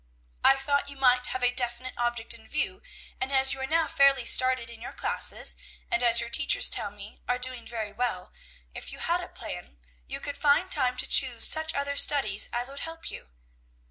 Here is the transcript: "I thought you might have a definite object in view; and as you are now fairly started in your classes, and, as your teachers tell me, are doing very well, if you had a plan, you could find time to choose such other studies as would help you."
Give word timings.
"I 0.43 0.55
thought 0.55 0.89
you 0.89 0.95
might 0.95 1.27
have 1.27 1.43
a 1.43 1.51
definite 1.51 1.93
object 1.95 2.33
in 2.33 2.47
view; 2.47 2.81
and 3.21 3.31
as 3.31 3.53
you 3.53 3.59
are 3.61 3.67
now 3.67 3.87
fairly 3.87 4.25
started 4.25 4.67
in 4.67 4.81
your 4.81 4.93
classes, 4.93 5.55
and, 5.91 6.01
as 6.01 6.19
your 6.19 6.29
teachers 6.31 6.69
tell 6.69 6.89
me, 6.89 7.21
are 7.29 7.37
doing 7.37 7.67
very 7.67 7.91
well, 7.91 8.33
if 8.73 8.91
you 8.91 8.97
had 8.97 9.21
a 9.21 9.27
plan, 9.27 9.77
you 10.07 10.19
could 10.19 10.37
find 10.39 10.71
time 10.71 10.97
to 10.97 11.05
choose 11.05 11.47
such 11.47 11.75
other 11.75 11.95
studies 11.95 12.49
as 12.51 12.67
would 12.67 12.79
help 12.79 13.11
you." 13.11 13.29